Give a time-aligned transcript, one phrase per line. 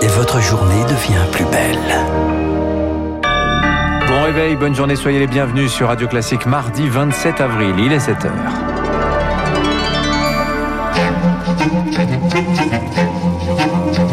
[0.00, 1.76] Et votre journée devient plus belle.
[4.08, 7.98] Bon réveil, bonne journée, soyez les bienvenus sur Radio Classique mardi 27 avril, il est
[7.98, 8.30] 7h.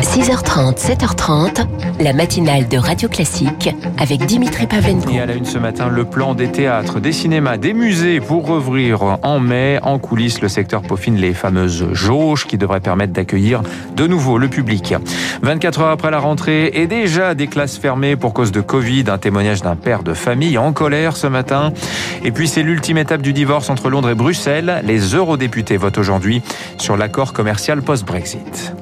[0.00, 1.66] 6h30, 7h30,
[2.00, 5.10] la matinale de Radio Classique avec Dimitri Pavlenko.
[5.10, 8.46] Et à la une ce matin, le plan des théâtres, des cinémas, des musées pour
[8.46, 9.78] rouvrir en mai.
[9.82, 13.62] En coulisses, le secteur peaufine les fameuses jauges qui devraient permettre d'accueillir
[13.96, 14.94] de nouveau le public.
[15.42, 19.18] 24 heures après la rentrée et déjà des classes fermées pour cause de Covid, un
[19.18, 21.72] témoignage d'un père de famille en colère ce matin.
[22.24, 24.80] Et puis c'est l'ultime étape du divorce entre Londres et Bruxelles.
[24.84, 26.42] Les eurodéputés votent aujourd'hui
[26.78, 28.72] sur l'accord commercial post-Brexit.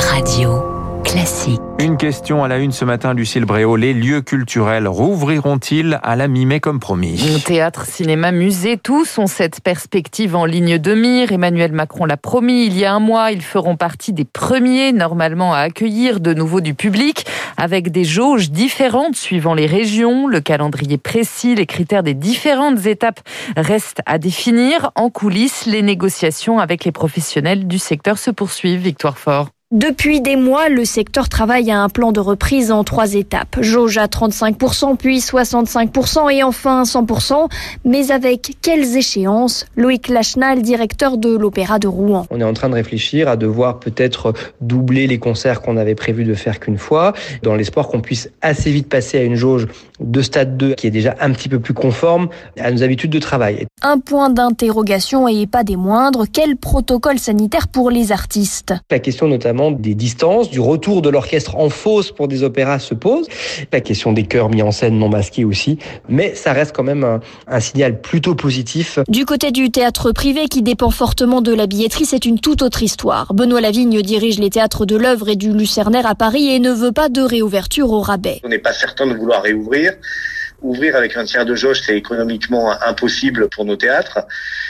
[0.00, 0.62] Radio
[1.04, 1.60] Classique.
[1.78, 3.76] Une question à la une ce matin, Lucille Bréau.
[3.76, 7.42] Les lieux culturels rouvriront-ils à la mi-mai comme promis?
[7.44, 11.32] Théâtre, cinéma, musée, tous ont cette perspective en ligne de mire.
[11.32, 13.30] Emmanuel Macron l'a promis il y a un mois.
[13.30, 17.26] Ils feront partie des premiers normalement à accueillir de nouveau du public
[17.56, 20.28] avec des jauges différentes suivant les régions.
[20.28, 23.20] Le calendrier précis, les critères des différentes étapes
[23.56, 24.92] restent à définir.
[24.94, 28.80] En coulisses, les négociations avec les professionnels du secteur se poursuivent.
[28.80, 29.48] Victoire Fort.
[29.72, 33.58] Depuis des mois, le secteur travaille à un plan de reprise en trois étapes.
[33.60, 37.48] Jauge à 35%, puis 65% et enfin 100%.
[37.84, 39.66] Mais avec quelles échéances?
[39.76, 42.26] Loïc Lachenal, directeur de l'Opéra de Rouen.
[42.30, 46.24] On est en train de réfléchir à devoir peut-être doubler les concerts qu'on avait prévu
[46.24, 47.12] de faire qu'une fois,
[47.44, 49.68] dans l'espoir qu'on puisse assez vite passer à une jauge
[50.00, 53.18] de stade 2 qui est déjà un petit peu plus conforme à nos habitudes de
[53.18, 53.66] travail.
[53.82, 58.74] Un point d'interrogation et pas des moindres, quel protocole sanitaire pour les artistes?
[58.90, 62.94] La question notamment des distances, du retour de l'orchestre en fosse pour des opéras se
[62.94, 63.26] pose.
[63.72, 65.78] La question des chœurs mis en scène non masqués aussi.
[66.08, 68.98] Mais ça reste quand même un, un signal plutôt positif.
[69.08, 72.82] Du côté du théâtre privé qui dépend fortement de la billetterie, c'est une toute autre
[72.82, 73.34] histoire.
[73.34, 76.92] Benoît Lavigne dirige les théâtres de l'œuvre et du Lucernaire à Paris et ne veut
[76.92, 78.40] pas de réouverture au rabais.
[78.44, 79.89] On n'est pas certain de vouloir réouvrir.
[79.90, 80.49] fazer.
[80.62, 84.26] Ouvrir avec un tiers de jauge, c'est économiquement impossible pour nos théâtres.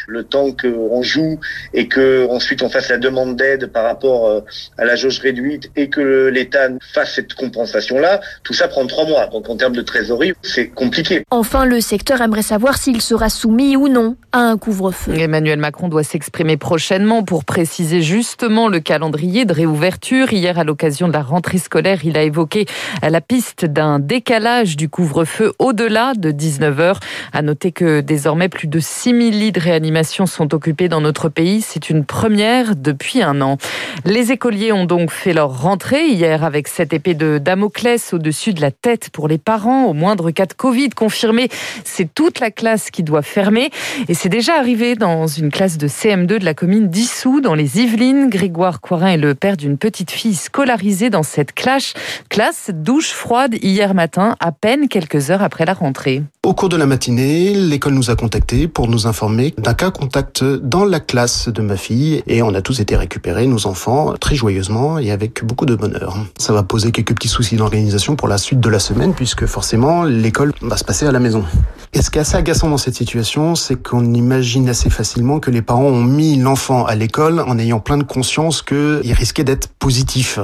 [0.07, 1.39] Le temps qu'on joue
[1.75, 4.41] et que ensuite on fasse la demande d'aide par rapport euh,
[4.79, 9.27] à la jauge réduite et que l'État fasse cette compensation-là, tout ça prend trois mois.
[9.27, 11.25] Donc en termes de trésorerie, c'est compliqué.
[11.31, 15.15] Enfin, le secteur aimerait savoir s'il sera soumis ou non à un couvre-feu.
[15.19, 20.33] Emmanuel Macron doit s'exprimer prochainement pour préciser justement le calendrier de réouverture.
[20.33, 22.67] Hier, à l'occasion de la rentrée scolaire, il a évoqué
[23.03, 26.97] la piste d'un décalage du couvre-feu au-delà de 19h.
[27.33, 31.63] À noter que désormais, plus de 6000 lits de réanimation sont occupés dans notre pays.
[31.63, 33.57] C'est une première depuis un an.
[34.05, 38.61] Les écoliers ont donc fait leur rentrée hier avec cette épée de Damoclès au-dessus de
[38.61, 39.87] la tête pour les parents.
[39.87, 41.49] Au moindre cas de Covid confirmé,
[41.85, 43.71] c'est toute la classe qui doit fermer.
[44.09, 47.81] Et c'est déjà arrivé dans une classe de CM2 de la commune d'Issou, dans les
[47.81, 48.29] Yvelines.
[48.29, 51.95] Grégoire Coirin est le père d'une petite fille scolarisée dans cette classe.
[52.29, 56.23] Classe douche froide hier matin, à peine quelques heures après la rentrée.
[56.45, 60.43] Au cours de la matinée, l'école nous a contactés pour nous informer d'un cas contact
[60.43, 64.35] dans la classe de ma fille et on a tous été récupérés, nos enfants, très
[64.35, 66.17] joyeusement et avec beaucoup de bonheur.
[66.39, 70.05] Ça va poser quelques petits soucis d'organisation pour la suite de la semaine puisque forcément
[70.05, 71.45] l'école va se passer à la maison.
[71.93, 75.51] Et ce qui est assez agaçant dans cette situation, c'est qu'on imagine assez facilement que
[75.51, 79.69] les parents ont mis l'enfant à l'école en ayant plein de conscience qu'il risquait d'être
[79.79, 80.39] positif.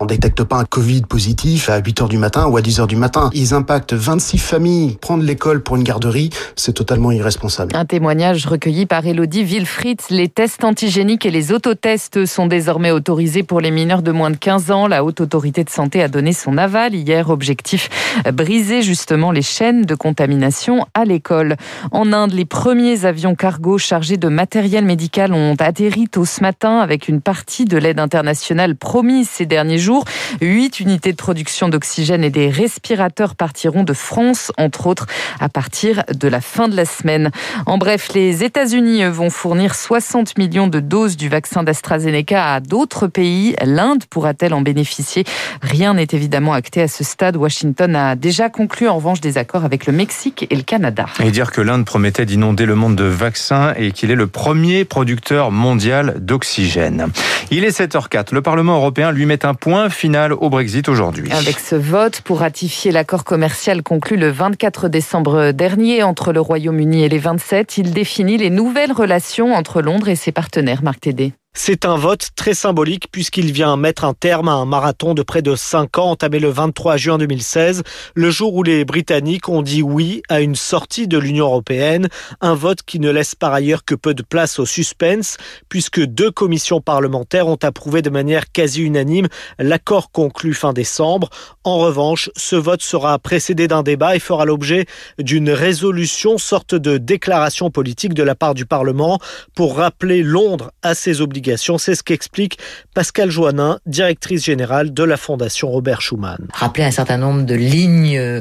[0.00, 2.86] On détecte pas un Covid positif à 8 heures du matin ou à 10 heures
[2.86, 3.30] du matin.
[3.32, 4.61] Ils impactent 26 familles.
[5.00, 7.74] Prendre l'école pour une garderie, c'est totalement irresponsable.
[7.74, 10.00] Un témoignage recueilli par Elodie Wilfried.
[10.08, 14.36] Les tests antigéniques et les autotests sont désormais autorisés pour les mineurs de moins de
[14.36, 14.86] 15 ans.
[14.86, 17.30] La Haute Autorité de Santé a donné son aval hier.
[17.30, 17.90] Objectif,
[18.32, 21.56] briser justement les chaînes de contamination à l'école.
[21.90, 26.78] En Inde, les premiers avions cargo chargés de matériel médical ont atterri tôt ce matin
[26.78, 30.04] avec une partie de l'aide internationale promise ces derniers jours.
[30.40, 35.06] Huit unités de production d'oxygène et des respirateurs partiront de France, entre autres,
[35.40, 37.30] à partir de la fin de la semaine.
[37.66, 43.06] En bref, les États-Unis vont fournir 60 millions de doses du vaccin d'AstraZeneca à d'autres
[43.06, 43.54] pays.
[43.64, 45.24] L'Inde pourra-t-elle en bénéficier?
[45.62, 47.36] Rien n'est évidemment acté à ce stade.
[47.36, 51.06] Washington a déjà conclu en revanche des accords avec le Mexique et le Canada.
[51.22, 54.84] Et dire que l'Inde promettait d'inonder le monde de vaccins et qu'il est le premier
[54.84, 57.08] producteur mondial d'oxygène.
[57.50, 58.28] Il est 7h04.
[58.32, 61.30] Le Parlement européen lui met un point final au Brexit aujourd'hui.
[61.32, 67.04] Avec ce vote pour ratifier l'accord commercial conclu le 24 décembre dernier entre le Royaume-Uni
[67.04, 70.82] et les 27, il définit les nouvelles relations entre Londres et ses partenaires.
[70.82, 71.32] Marc Tédé.
[71.54, 75.42] C'est un vote très symbolique puisqu'il vient mettre un terme à un marathon de près
[75.42, 77.82] de 5 ans entamé le 23 juin 2016,
[78.14, 82.08] le jour où les Britanniques ont dit oui à une sortie de l'Union européenne,
[82.40, 85.36] un vote qui ne laisse par ailleurs que peu de place au suspense
[85.68, 89.28] puisque deux commissions parlementaires ont approuvé de manière quasi unanime
[89.58, 91.28] l'accord conclu fin décembre.
[91.64, 94.86] En revanche, ce vote sera précédé d'un débat et fera l'objet
[95.18, 99.18] d'une résolution, sorte de déclaration politique de la part du Parlement
[99.54, 101.41] pour rappeler Londres à ses obligations
[101.78, 102.58] c'est ce qu'explique
[102.94, 106.38] Pascal Joannin, directrice générale de la Fondation Robert Schuman.
[106.52, 108.40] Rappeler un certain nombre de lignes euh,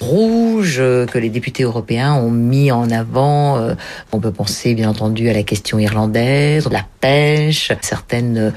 [0.00, 3.58] rouges euh, que les députés européens ont mis en avant.
[3.58, 3.74] Euh,
[4.12, 8.52] on peut penser bien entendu à la question irlandaise, la pêche, certaines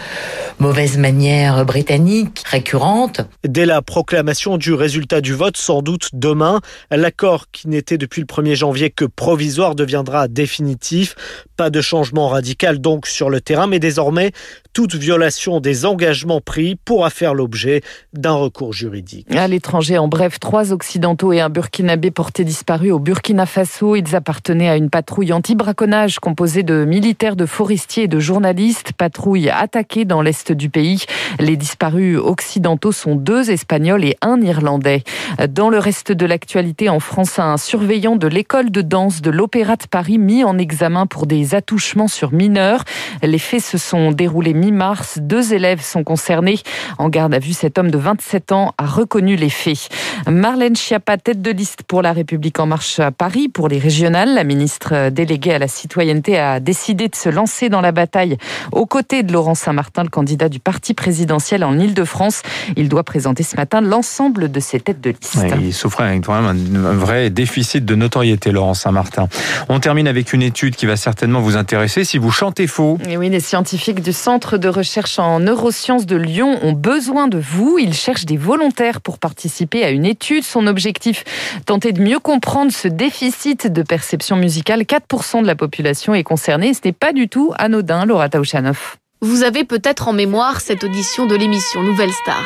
[0.61, 3.21] mauvaises manières britanniques récurrentes.
[3.43, 6.61] Dès la proclamation du résultat du vote, sans doute demain,
[6.91, 11.15] l'accord qui n'était depuis le 1er janvier que provisoire deviendra définitif.
[11.57, 14.33] Pas de changement radical donc sur le terrain, mais désormais,
[14.73, 17.81] toute violation des engagements pris pourra faire l'objet
[18.13, 19.33] d'un recours juridique.
[19.35, 23.95] À l'étranger, en bref, trois Occidentaux et un Burkinabé portés disparus au Burkina Faso.
[23.95, 28.93] Ils appartenaient à une patrouille anti-braconnage composée de militaires, de forestiers et de journalistes.
[28.93, 31.05] Patrouille attaquée dans l'est du pays.
[31.39, 35.03] Les disparus occidentaux sont deux Espagnols et un Irlandais.
[35.49, 39.75] Dans le reste de l'actualité, en France, un surveillant de l'école de danse de l'Opéra
[39.75, 42.83] de Paris mis en examen pour des attouchements sur mineurs.
[43.23, 45.19] Les faits se sont déroulés mi-mars.
[45.21, 46.59] Deux élèves sont concernés.
[46.97, 49.89] En garde à vue, cet homme de 27 ans a reconnu les faits.
[50.27, 54.33] Marlène Schiappa, tête de liste pour La République en marche à Paris pour les régionales.
[54.33, 58.37] La ministre déléguée à la citoyenneté a décidé de se lancer dans la bataille
[58.71, 62.41] aux côtés de Laurent Saint-Martin, le candidat du parti présidentiel en Ile-de-France.
[62.75, 65.45] Il doit présenter ce matin l'ensemble de ses têtes de liste.
[65.61, 66.53] il souffrait avec un, un
[66.93, 69.27] vrai déficit de notoriété, Laurent Saint-Martin.
[69.69, 72.97] On termine avec une étude qui va certainement vous intéresser si vous chantez faux.
[73.07, 77.37] Et oui, les scientifiques du Centre de recherche en neurosciences de Lyon ont besoin de
[77.37, 77.77] vous.
[77.79, 80.43] Ils cherchent des volontaires pour participer à une étude.
[80.43, 81.23] Son objectif,
[81.65, 84.81] tenter de mieux comprendre ce déficit de perception musicale.
[84.81, 86.73] 4% de la population est concernée.
[86.73, 89.00] Ce n'est pas du tout anodin, Laura Taouchanoff.
[89.23, 92.43] Vous avez peut-être en mémoire cette audition de l'émission Nouvelle Star.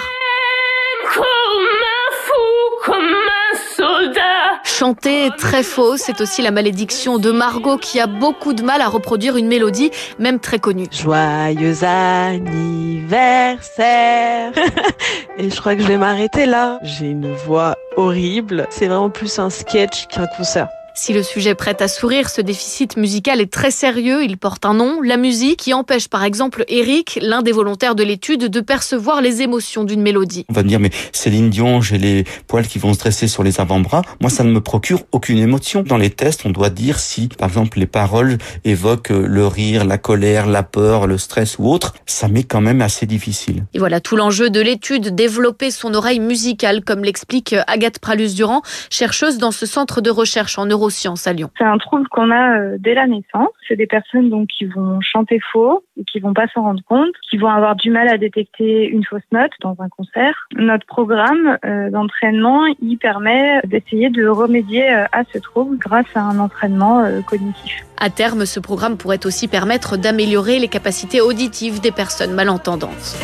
[4.66, 8.90] Chanter très faux, c'est aussi la malédiction de Margot qui a beaucoup de mal à
[8.90, 9.90] reproduire une mélodie,
[10.20, 10.88] même très connue.
[10.92, 14.52] Joyeux anniversaire
[15.38, 16.80] Et je crois que je vais m'arrêter là.
[16.84, 18.68] J'ai une voix horrible.
[18.70, 20.68] C'est vraiment plus un sketch qu'un concert.
[20.98, 24.24] Si le sujet prête à sourire, ce déficit musical est très sérieux.
[24.24, 28.04] Il porte un nom, la musique, qui empêche par exemple Eric, l'un des volontaires de
[28.04, 30.46] l'étude, de percevoir les émotions d'une mélodie.
[30.48, 33.44] On va me dire, mais Céline Dion, j'ai les poils qui vont se dresser sur
[33.44, 34.04] les avant-bras.
[34.22, 35.84] Moi, ça ne me procure aucune émotion.
[35.84, 39.98] Dans les tests, on doit dire si, par exemple, les paroles évoquent le rire, la
[39.98, 41.94] colère, la peur, le stress ou autre.
[42.06, 43.66] Ça m'est quand même assez difficile.
[43.74, 49.40] Et voilà tout l'enjeu de l'étude, développer son oreille musicale, comme l'explique Agathe Pralus-Durand, chercheuse
[49.40, 50.85] dans ce centre de recherche en neuro
[51.26, 51.50] à Lyon.
[51.58, 53.50] C'est un trouble qu'on a euh, dès la naissance.
[53.68, 57.12] C'est des personnes donc qui vont chanter faux et qui vont pas s'en rendre compte,
[57.30, 60.48] qui vont avoir du mal à détecter une fausse note dans un concert.
[60.56, 66.22] Notre programme euh, d'entraînement, il permet d'essayer de remédier euh, à ce trouble grâce à
[66.22, 67.86] un entraînement cognitif.
[67.98, 73.18] À terme, ce programme pourrait aussi permettre d'améliorer les capacités auditives des personnes malentendantes.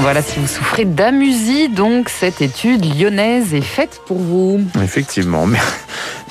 [0.00, 4.60] Voilà, si vous souffrez d'amusie, donc cette étude lyonnaise est faite pour vous.
[4.82, 5.46] Effectivement.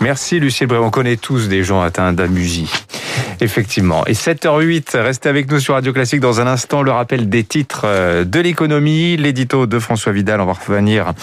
[0.02, 0.78] Merci Lucille Bré.
[0.78, 2.72] On connaît tous des gens atteints d'amusie.
[3.40, 4.06] Effectivement.
[4.08, 6.82] Et 7h08, restez avec nous sur Radio Classique dans un instant.
[6.82, 10.42] Le rappel des titres euh, de l'économie, l'édito de François Vidal.
[10.42, 11.14] On va revenir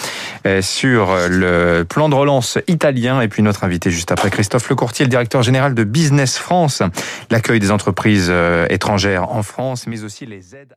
[0.45, 3.21] euh, sur le plan de relance italien.
[3.21, 6.83] Et puis notre invité juste après, Christophe Lecourtier, le directeur général de Business France.
[7.29, 10.75] L'accueil des entreprises euh, étrangères en France, mais aussi les aides.